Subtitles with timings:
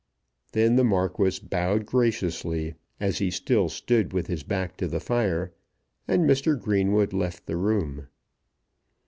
[0.53, 5.53] Then the Marquis bowed graciously as he still stood with his back to the fire,
[6.07, 6.59] and Mr.
[6.59, 8.07] Greenwood left the room.